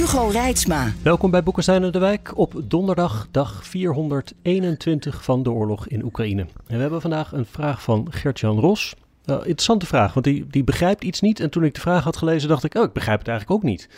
[0.00, 0.92] Hugo Reitsma.
[1.02, 6.40] Welkom bij Boekenstein en de Wijk op donderdag, dag 421 van de oorlog in Oekraïne.
[6.40, 8.94] En we hebben vandaag een vraag van Gert-Jan Ros.
[9.26, 11.40] Uh, interessante vraag, want die, die begrijpt iets niet.
[11.40, 13.70] En toen ik de vraag had gelezen, dacht ik, oh, ik begrijp het eigenlijk ook
[13.70, 13.88] niet.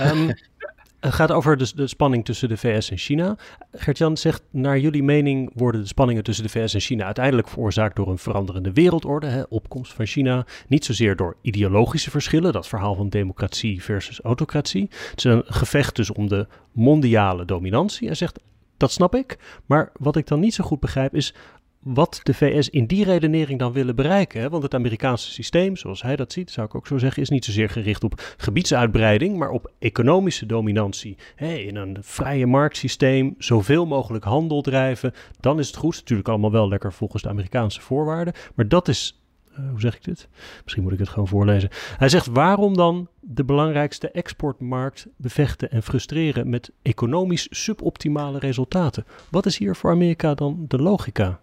[0.00, 0.26] Um,
[1.00, 3.36] Het gaat over de, de, spanning tussen de VS en China.
[3.72, 7.96] Gert-Jan zegt, naar jullie mening worden de spanningen tussen de VS en China uiteindelijk veroorzaakt
[7.96, 10.46] door een veranderende wereldorde, hè, opkomst van China.
[10.66, 14.88] Niet zozeer door ideologische verschillen, dat verhaal van democratie versus autocratie.
[15.10, 18.06] Het is een gevecht dus om de mondiale dominantie.
[18.06, 18.38] Hij zegt,
[18.76, 21.34] dat snap ik, maar wat ik dan niet zo goed begrijp is
[21.82, 24.50] wat de VS in die redenering dan willen bereiken.
[24.50, 27.44] Want het Amerikaanse systeem, zoals hij dat ziet, zou ik ook zo zeggen, is niet
[27.44, 31.16] zozeer gericht op gebiedsuitbreiding, maar op economische dominantie.
[31.36, 35.96] In een vrije marktsysteem zoveel mogelijk handel drijven, dan is het goed.
[35.96, 39.22] Natuurlijk allemaal wel lekker volgens de Amerikaanse voorwaarden, maar dat is.
[39.52, 40.28] Uh, hoe zeg ik dit?
[40.62, 41.68] Misschien moet ik het gewoon voorlezen.
[41.98, 49.04] Hij zegt: waarom dan de belangrijkste exportmarkt bevechten en frustreren met economisch suboptimale resultaten?
[49.30, 51.40] Wat is hier voor Amerika dan de logica?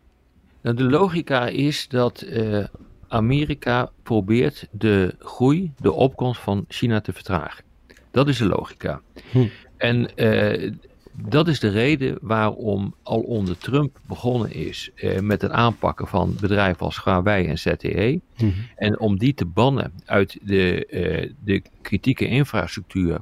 [0.66, 2.64] Nou, de logica is dat uh,
[3.08, 7.64] Amerika probeert de groei, de opkomst van China te vertragen.
[8.12, 9.02] Dat is de logica.
[9.32, 9.46] Hm.
[9.78, 10.72] En uh,
[11.12, 16.36] dat is de reden waarom al onder Trump begonnen is uh, met het aanpakken van
[16.40, 18.20] bedrijven als Huawei en ZTE.
[18.36, 18.50] Hm.
[18.76, 23.22] En om die te bannen uit de, de kritieke infrastructuur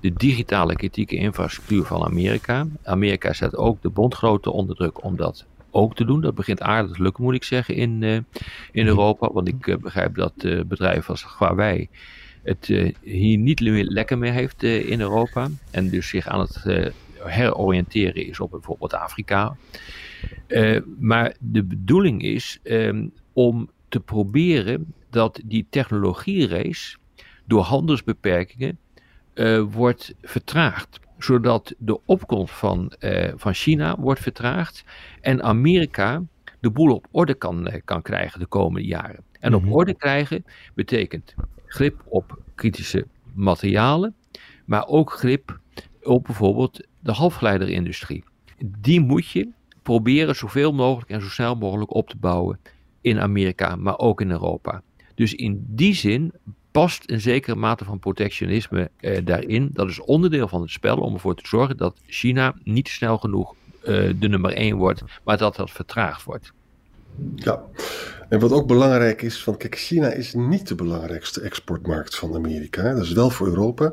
[0.00, 2.66] de digitale kritieke infrastructuur van Amerika.
[2.82, 6.20] Amerika zet ook de bondgenoten onder druk om dat ook te doen.
[6.20, 8.18] Dat begint aardig te lukken, moet ik zeggen, in, uh,
[8.72, 9.32] in Europa.
[9.32, 11.88] Want ik uh, begrijp dat uh, bedrijven als Huawei
[12.42, 12.66] het
[13.02, 15.48] hier niet meer lekker meer heeft in Europa.
[15.70, 16.62] En dus zich aan het
[17.18, 19.56] heroriënteren is op bijvoorbeeld Afrika.
[20.98, 26.96] maar de bedoeling is um, om te proberen dat die technologierace
[27.44, 28.78] door handelsbeperkingen
[29.70, 34.84] wordt vertraagd zodat de opkomst van, uh, van China wordt vertraagd
[35.20, 36.22] en Amerika
[36.60, 39.24] de boel op orde kan, uh, kan krijgen de komende jaren.
[39.40, 39.72] En op mhm.
[39.72, 41.34] orde krijgen betekent
[41.66, 44.14] grip op kritische materialen,
[44.64, 45.58] maar ook grip
[46.02, 48.24] op bijvoorbeeld de halfgeleiderindustrie.
[48.66, 49.48] Die moet je
[49.82, 52.60] proberen zoveel mogelijk en zo snel mogelijk op te bouwen
[53.00, 54.82] in Amerika, maar ook in Europa.
[55.14, 56.32] Dus in die zin
[56.80, 59.70] past een zekere mate van protectionisme eh, daarin.
[59.72, 63.54] Dat is onderdeel van het spel om ervoor te zorgen dat China niet snel genoeg
[63.54, 66.52] uh, de nummer 1 wordt, maar dat dat vertraagd wordt.
[67.34, 67.64] Ja,
[68.28, 72.92] en wat ook belangrijk is, van kijk, China is niet de belangrijkste exportmarkt van Amerika.
[72.92, 73.90] Dat is wel voor Europa,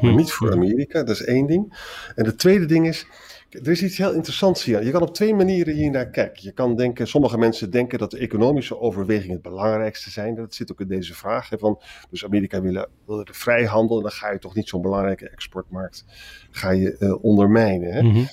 [0.00, 0.16] maar hm.
[0.16, 1.02] niet voor Amerika.
[1.02, 1.74] Dat is één ding.
[2.14, 3.06] En het tweede ding is,
[3.50, 4.84] er is iets heel interessants hier.
[4.84, 6.42] Je kan op twee manieren hier naar kijken.
[6.42, 10.34] Je kan denken, sommige mensen denken dat de economische overwegingen het belangrijkste zijn.
[10.34, 11.48] Dat zit ook in deze vraag.
[11.48, 14.82] Hè, van, dus Amerika wil, wil de vrijhandel en dan ga je toch niet zo'n
[14.82, 16.04] belangrijke exportmarkt
[16.50, 17.92] ga je, uh, ondermijnen.
[17.92, 18.02] Hè?
[18.02, 18.28] Uh,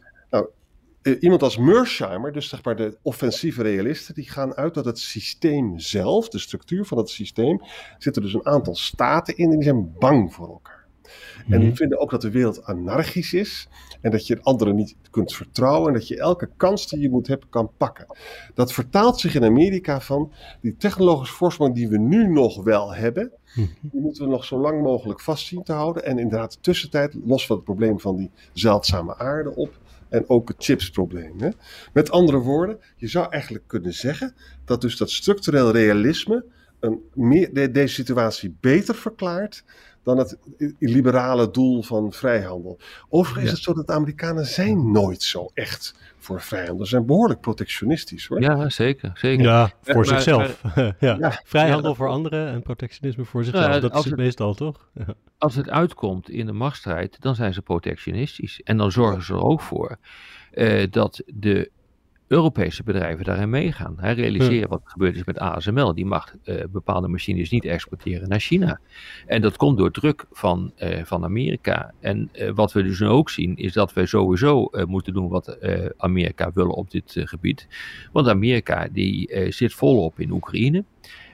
[1.18, 5.80] iemand als Mersheimer, dus zeg maar de offensieve realisten, die gaan uit dat het systeem
[5.80, 7.62] zelf, de structuur van het systeem,
[7.98, 10.80] zitten dus een aantal staten in en die zijn bang voor elkaar.
[11.48, 11.76] En die mhm.
[11.76, 13.68] vinden ook dat de wereld anarchisch is.
[14.02, 15.88] En dat je anderen niet kunt vertrouwen.
[15.88, 18.06] En dat je elke kans die je moet hebben kan pakken.
[18.54, 20.32] Dat vertaalt zich in Amerika van
[20.62, 23.32] die technologische voorsprong die we nu nog wel hebben.
[23.56, 23.68] Mhm.
[23.82, 26.06] Die moeten we nog zo lang mogelijk vast zien te houden.
[26.06, 29.79] En inderdaad, de tussentijd, los van het probleem van die zeldzame aarde op.
[30.10, 31.42] En ook het chipsprobleem.
[31.42, 31.50] Hè?
[31.94, 36.46] Met andere woorden, je zou eigenlijk kunnen zeggen dat dus dat structureel realisme
[36.80, 39.64] een meer, deze situatie beter verklaart
[40.10, 40.38] dan het
[40.80, 42.80] liberale doel van vrijhandel.
[43.10, 46.86] Overigens is het zo dat de Amerikanen zijn nooit zo echt voor vrijhandel.
[46.86, 48.42] Ze zijn behoorlijk protectionistisch hoor.
[48.42, 49.12] Ja, zeker.
[49.14, 49.46] zeker.
[49.46, 50.62] Ja, voor zichzelf.
[51.00, 51.42] ja.
[51.44, 53.80] Vrijhandel voor anderen en protectionisme voor zichzelf.
[53.80, 54.90] dat is het, meestal toch?
[55.38, 58.62] Als het uitkomt in de machtsstrijd, dan zijn ze protectionistisch.
[58.62, 59.98] En dan zorgen ze er ook voor
[60.54, 61.72] uh, dat de
[62.30, 63.96] Europese bedrijven daarin meegaan.
[63.98, 65.94] Hij realiseren wat er gebeurd is met ASML.
[65.94, 68.80] Die mag uh, bepaalde machines niet exporteren naar China.
[69.26, 71.94] En dat komt door druk van, uh, van Amerika.
[72.00, 75.58] En uh, wat we dus nu ook zien, is dat we sowieso moeten doen wat
[75.98, 77.68] Amerika wil op dit gebied.
[78.12, 80.84] Want Amerika die zit volop in Oekraïne.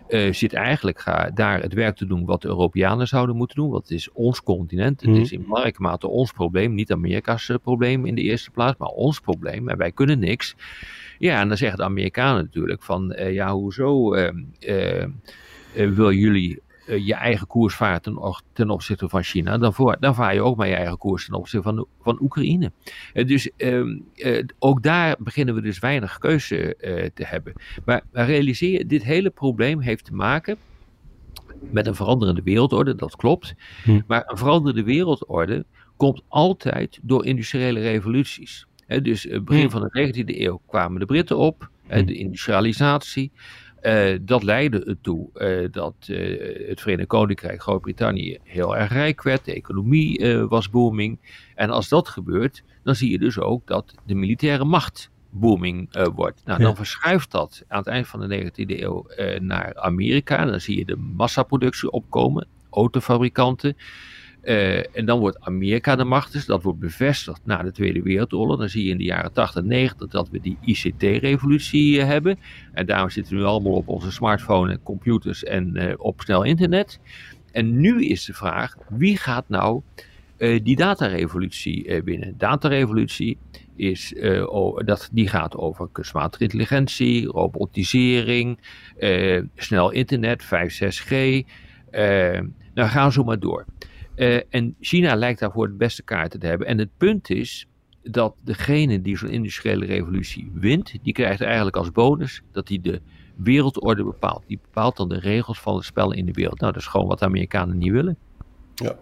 [0.07, 3.69] Uh, zit eigenlijk ga, daar het werk te doen wat de Europeanen zouden moeten doen.
[3.69, 5.02] Want het is ons continent.
[5.02, 6.74] Het is in belangrijke mate ons probleem.
[6.74, 9.69] Niet Amerika's probleem in de eerste plaats, maar ons probleem.
[9.69, 10.56] En wij kunnen niks.
[11.19, 14.31] Ja, en dan zeggen de Amerikanen natuurlijk van, uh, ja, hoezo uh,
[15.74, 20.34] wil jullie je eigen koers varen ten, ten, opzichte van China, dan, voor, dan vaar
[20.34, 22.72] je ook maar je eigen koers ten opzichte van, van Oekraïne.
[23.14, 24.00] dus ehm,
[24.60, 26.76] ook daar beginnen we dus weinig keuze
[27.14, 27.54] te hebben.
[27.86, 30.58] Maar, maar realiseer je, dit hele probleem heeft te maken
[31.60, 33.56] met een veranderende wereldorde, dat klopt.
[33.84, 34.02] Hm.
[34.08, 35.66] Maar een veranderende wereldorde
[35.98, 41.70] komt altijd door industriële revoluties dus begin van de 19e eeuw kwamen de Britten op,
[41.92, 43.31] uh, de industrialisatie.
[43.86, 49.46] Uh, dat leidde ertoe uh, dat uh, het Verenigd Koninkrijk, Groot-Brittannië, heel erg rijk werd.
[49.46, 51.20] De economie was booming.
[51.56, 56.42] En als dat gebeurt, dan zie je dus ook dat de militaire macht booming wordt.
[56.46, 59.06] Nou, dan verschuift dat aan het eind van de 19e eeuw
[59.40, 60.46] naar Amerika.
[60.46, 63.78] Dan zie je de massaproductie opkomen, autofabrikanten.
[64.45, 68.59] Uh, en dan wordt Amerika de macht, dus dat wordt bevestigd na de Tweede Wereldoorlog.
[68.59, 72.39] Dan zie je in de jaren 80 en 90 dat we die ICT-revolutie uh, hebben.
[72.74, 76.44] En daarom zitten we nu allemaal op onze smartphone en computers en uh, op snel
[76.44, 77.00] internet.
[77.51, 79.81] En nu is de vraag, wie gaat nou
[80.38, 82.33] die datarevolutie winnen?
[82.38, 83.38] Datarevolutie
[83.75, 84.13] is,
[84.86, 88.59] dat, die gaat over kunstmatige intelligentie, robotisering,
[89.56, 91.12] snel internet, 5, 6G.
[92.74, 93.65] nou, gaan zo maar door.
[94.16, 96.68] Uh, en China lijkt daarvoor de beste kaarten te hebben.
[96.68, 97.68] En het punt is
[98.02, 103.02] dat degene die zo'n industriële revolutie wint, die krijgt eigenlijk als bonus dat hij de
[103.36, 104.44] wereldorde bepaalt.
[104.48, 106.60] Die bepaalt dan de regels van het spel in de wereld.
[106.60, 108.18] Nou, dat is gewoon wat de Amerikanen niet willen.
[108.75, 108.98] Ja,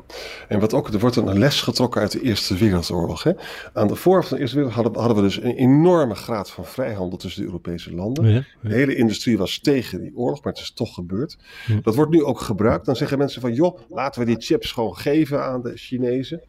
[0.48, 3.24] en wat ook, er wordt een les getrokken uit de Eerste Wereldoorlog.
[3.24, 3.32] Hè?
[3.74, 6.66] Aan de vooraf van de Eerste Wereldoorlog hadden, hadden, we dus een enorme graad van
[6.66, 8.46] vrijhandel tussen de Europese landen.
[8.62, 11.38] De hele industrie was tegen die oorlog, maar het is toch gebeurd.
[11.84, 12.86] Dat wordt nu ook gebruikt.
[12.86, 16.42] Dan zeggen mensen van, joh, laten we die chips gewoon geven aan de Chinezen.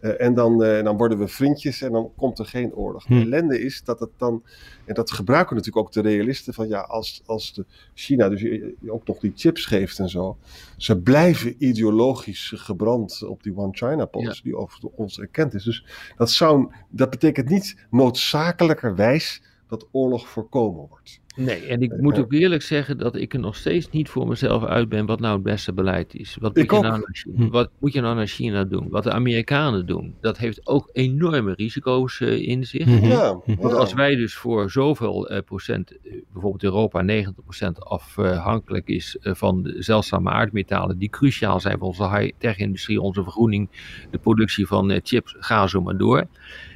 [0.00, 3.04] Uh, en dan, uh, dan worden we vriendjes en dan komt er geen oorlog.
[3.06, 3.20] De hm.
[3.20, 4.42] ellende is dat het dan,
[4.84, 7.64] en dat gebruiken natuurlijk ook de realisten, van ja, als, als de
[7.94, 8.44] China dus
[8.86, 10.36] ook nog die chips geeft en zo,
[10.76, 14.42] ze blijven ideologisch gebrand op die One China policy ja.
[14.42, 15.64] die over ons erkend is.
[15.64, 15.84] Dus
[16.16, 21.20] dat, zou, dat betekent niet noodzakelijkerwijs dat oorlog voorkomen wordt.
[21.36, 24.64] Nee, en ik moet ook eerlijk zeggen dat ik er nog steeds niet voor mezelf
[24.64, 26.36] uit ben wat nou het beste beleid is.
[26.40, 27.50] Wat moet, je nou, naar China, hm.
[27.50, 28.88] wat moet je nou naar China doen?
[28.88, 32.86] Wat de Amerikanen doen, dat heeft ook enorme risico's uh, in zich.
[32.86, 33.06] Mhm.
[33.06, 35.92] Ja, Want als wij dus voor zoveel uh, procent,
[36.32, 42.08] bijvoorbeeld Europa 90 procent afhankelijk is van de zeldzame aardmetalen die cruciaal zijn voor onze
[42.08, 43.68] high-tech industrie, onze vergroening,
[44.10, 46.26] de productie van chips, ga zo maar door.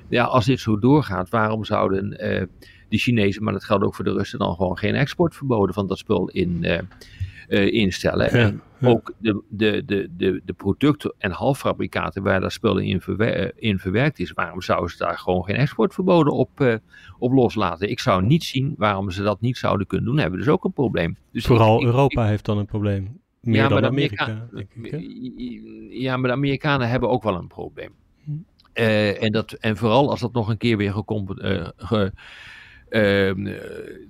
[0.09, 2.17] Ja, als dit zo doorgaat, waarom zouden
[2.95, 5.99] de Chinezen, maar dat geldt ook voor de Russen, dan gewoon geen exportverboden van dat
[5.99, 6.79] spul in, uh,
[7.49, 8.31] uh, instellen.
[8.31, 13.53] en ook de, de, de, de, de producten en halffabrikaten waar dat spul in, verwer
[13.57, 16.81] in, verwerkt is, waarom zouden ze daar gewoon geen exportverboden op,
[17.19, 17.91] op loslaten?
[17.91, 20.19] Ik zou niet zien waarom ze dat niet zouden kunnen doen.
[20.19, 21.17] Hebben dus ook een probleem.
[21.33, 23.21] Dus Vooral ik, Europa ik, heeft dan een probleem.
[23.41, 24.49] Meer ja, dan maar Amerika.
[24.53, 24.99] Amerika
[25.91, 27.91] ja, maar de Amerikanen hebben ook wel een probleem.
[28.25, 28.31] Hm.
[28.73, 32.13] en, dat, en vooral als dat nog een keer weer gecompenseerd ge,
[32.95, 33.55] Ehm, eh,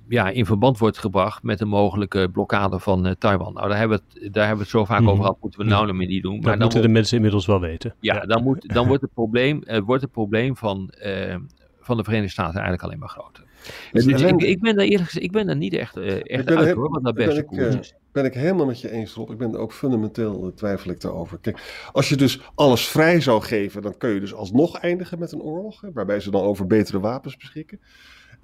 [0.09, 3.53] ja, in verband wordt gebracht met een mogelijke blokkade van uh, Taiwan.
[3.53, 5.09] Nou, daar hebben, we het, daar hebben we het zo vaak mm.
[5.09, 6.41] over gehad, moeten we nou nog niet doen.
[6.41, 7.95] Maar dat moeten de mensen inmiddels wel weten.
[8.01, 11.37] Ja, Dan, moet, dan wordt het probleem, uh, wordt het probleem van, uh,
[11.81, 13.45] van de Verenigde Staten eigenlijk alleen maar groter.
[13.93, 16.75] Dus, dus ik, ik, ben daar eerlijk gezegd, ik ben daar niet echt, echt uit
[16.75, 19.31] hoor, wat dat beste koers is ben ik helemaal met je eens, Rob.
[19.31, 21.39] Ik ben er ook fundamenteel twijfel ik daarover.
[21.39, 25.33] Kijk, als je dus alles vrij zou geven, dan kun je dus alsnog eindigen met
[25.33, 25.81] een oorlog.
[25.81, 27.81] Hè, waarbij ze dan over betere wapens beschikken.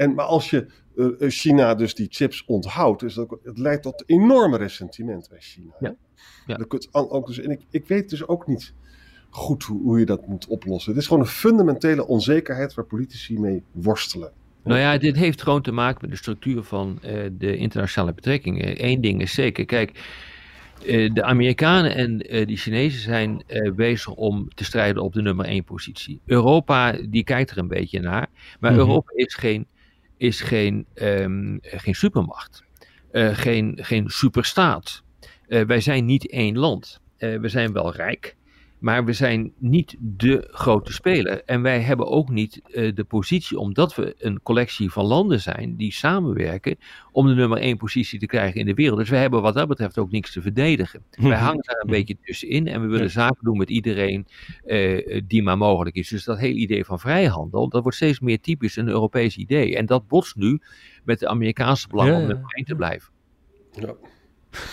[0.00, 4.02] En, maar als je uh, China dus die chips onthoudt, dus dat, het leidt tot
[4.06, 5.72] enorme ressentiment bij China.
[5.80, 5.94] Ja.
[6.46, 6.56] ja.
[6.56, 8.74] Dat ook dus, en ik, ik weet dus ook niet
[9.30, 10.92] goed hoe, hoe je dat moet oplossen.
[10.92, 14.32] Het is gewoon een fundamentele onzekerheid waar politici mee worstelen.
[14.64, 18.84] Nou ja, dit heeft gewoon te maken met de structuur van uh, de internationale betrekkingen.
[18.84, 19.90] Eén ding is zeker, kijk,
[20.86, 23.44] uh, de Amerikanen en uh, de Chinezen zijn
[23.76, 26.20] bezig om te strijden op de nummer één positie.
[26.26, 28.28] Europa, die kijkt er een beetje naar,
[28.60, 28.86] maar mm -hmm.
[28.86, 29.66] Europa is geen
[30.20, 32.64] is geen, um, geen supermacht,
[33.12, 35.02] uh, geen, geen superstaat.
[35.48, 37.00] Uh, wij zijn niet één land.
[37.18, 38.36] Uh, we zijn wel rijk,
[38.80, 41.44] maar we zijn niet de grote speler.
[41.44, 45.76] En wij hebben ook niet uh, de positie, omdat we een collectie van landen zijn
[45.76, 46.76] die samenwerken
[47.12, 48.98] om de nummer één positie te krijgen in de wereld.
[48.98, 51.02] Dus wij hebben wat dat betreft ook niks te verdedigen.
[51.10, 54.26] Wij hangen daar een beetje tussenin en we willen zaken doen met iedereen
[54.66, 56.08] uh, die maar mogelijk is.
[56.08, 59.76] Dus dat hele idee van vrijhandel, dat wordt steeds meer typisch een Europees idee.
[59.76, 60.60] En dat botst nu
[61.04, 63.12] met de Amerikaanse belangen ja, om één te blijven.
[63.72, 63.94] Ja.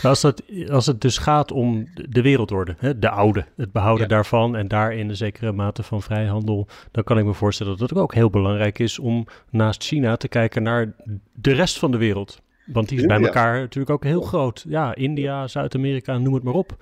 [0.03, 4.55] Als, dat, als het dus gaat om de wereldorde, hè, de oude, het behouden daarvan
[4.55, 8.13] en daarin een zekere mate van vrijhandel, dan kan ik me voorstellen dat het ook
[8.13, 10.93] heel belangrijk is om naast China te kijken naar
[11.33, 12.41] de rest van de wereld.
[12.65, 14.65] Want die is bij elkaar natuurlijk ook heel groot.
[14.67, 16.77] Ja, India, Zuid-Amerika, noem het maar op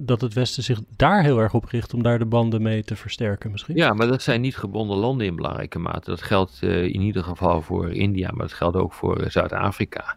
[0.00, 2.96] dat het Westen zich daar heel erg op richt om daar de banden mee te
[2.96, 3.76] versterken misschien.
[3.76, 6.10] Ja, maar dat zijn niet gebonden landen in belangrijke mate.
[6.10, 10.16] Dat geldt uh, in ieder geval voor India, maar dat geldt ook voor uh, Zuid-Afrika.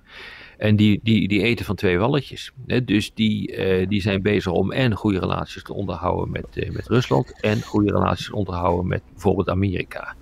[0.61, 2.51] En die, die, die eten van twee walletjes.
[2.67, 2.83] Hè?
[2.83, 7.41] Dus die, uh, die zijn bezig om en goede relaties te onderhouden met, met Rusland
[7.41, 10.15] en goede relaties te onderhouden met bijvoorbeeld Amerika.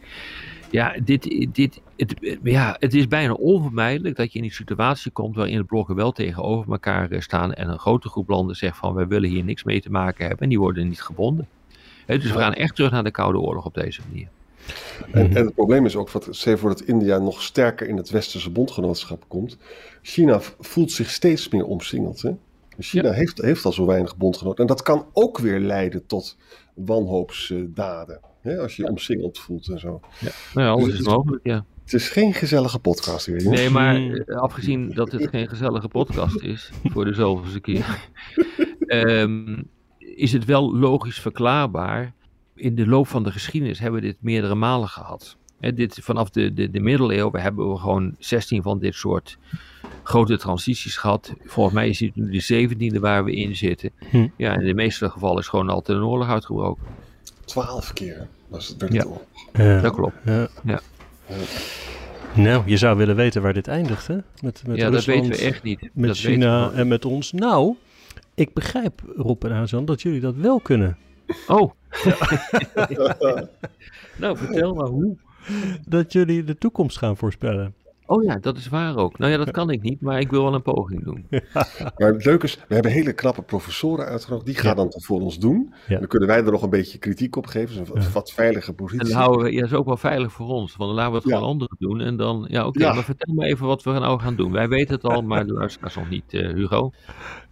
[0.72, 5.36] Ja, dit, dit, het, ja, het is bijna onvermijdelijk dat je in die situatie komt
[5.36, 8.93] waarin de blokken wel tegenover elkaar eh, staan en een grote groep landen zegt van
[8.93, 11.48] wij willen hier niks mee te maken hebben en die worden niet gebonden.
[12.05, 14.27] dus we gaan echt terug naar de Koude Oorlog op deze manier.
[15.11, 18.49] En, en het probleem is ook, stel voor dat India nog sterker in het westerse
[18.49, 19.57] bondgenootschap komt.
[20.01, 22.21] China voelt zich steeds meer omsingeld.
[22.21, 22.31] Hè?
[22.79, 24.61] China heeft, heeft al zo weinig bondgenoten.
[24.61, 26.38] En dat kan ook weer leiden tot
[26.73, 28.19] wanhoopsdaden.
[28.41, 29.99] Hè, als je je omsingeld voelt en zo.
[30.19, 31.65] Ja, nou ja alles dus is mogelijk, ja.
[31.83, 33.49] Het is geen gezellige podcast hier.
[33.49, 38.09] Nee, maar eh, afgezien dat het geen gezellige podcast is, voor de zoveelste keer,
[38.88, 42.13] um, is het wel logisch verklaarbaar.
[42.60, 45.38] In de loop van de geschiedenis hebben we dit meerdere malen gehad.
[45.60, 49.38] dit, vanaf de, de, de middeleeuwen hebben we gewoon 16 van dit soort
[50.04, 51.34] grote transities gehad.
[51.46, 53.92] Volgens mij is het nu de 17e waar we in zitten.
[54.10, 54.28] Hm.
[54.38, 56.84] Ja, in de meeste gevallen is gewoon altijd een oorlog uitgebroken.
[57.46, 59.06] Twaalf keer was het, werd ja.
[59.54, 59.82] ja.
[59.82, 60.16] Dat klopt.
[60.25, 60.48] Ja.
[60.63, 60.80] ja.
[62.36, 64.18] Nou, je zou willen weten waar dit eindigt, hè?
[64.42, 65.89] Met, met ja, Rusland, dat weten we echt niet.
[65.94, 67.32] Met dat China en met ons.
[67.32, 67.75] Nou,
[68.36, 70.98] ik begrijp, Rob en Azan, dat jullie dat wel kunnen.
[71.48, 71.71] Oh.
[74.17, 75.17] nou, vertel maar hoe.
[75.88, 77.74] Dat jullie de toekomst gaan voorspellen.
[78.09, 79.17] Oh ja, dat is waar ook.
[79.17, 81.27] Nou ja, dat kan ik niet, maar ik wil wel een poging doen.
[81.98, 84.45] Maar het leuke is, we hebben hele knappe professoren uitgenodigd.
[84.45, 85.74] Die gaan dan voor ons doen.
[85.88, 87.77] Dan kunnen wij er nog een beetje kritiek op geven.
[87.77, 89.00] Dus een wat veilige positie.
[89.00, 90.75] En dan houden we, ja, dat is ook wel veilig voor ons.
[90.75, 92.01] Want dan laten we het gewoon anderen doen.
[92.01, 94.51] En dan, ja, oké, maar vertel me even wat we nou gaan doen.
[94.51, 96.91] Wij weten het al, maar de luisteraars nog niet, uh, Hugo.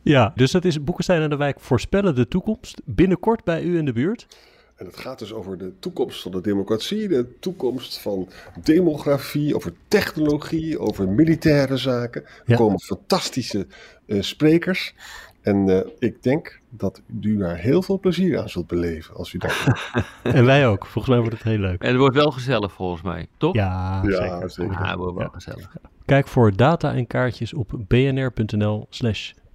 [0.08, 2.82] Ja, dus dat is Boekenstein en de Wijk voorspellen de toekomst.
[2.86, 4.28] Binnenkort bij u in de buurt.
[4.76, 8.30] En het gaat dus over de toekomst van de democratie, de toekomst van
[8.64, 12.24] demografie, over technologie, over militaire zaken.
[12.46, 13.68] Er komen fantastische
[14.06, 14.94] uh, sprekers.
[15.42, 19.38] En uh, ik denk dat u daar heel veel plezier aan zult beleven als u
[19.38, 19.92] daar
[20.24, 20.86] En wij ook.
[20.86, 21.82] Volgens mij wordt het heel leuk.
[21.82, 23.54] En het wordt wel gezellig volgens mij, toch?
[23.54, 24.50] Ja, ja zeker.
[24.50, 24.74] zeker.
[24.74, 25.76] Ja, het wordt wel gezellig.
[26.06, 29.32] Kijk voor data en kaartjes op bnr.nl slash